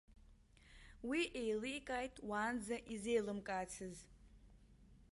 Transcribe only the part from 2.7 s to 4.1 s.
изеилымкаацыз.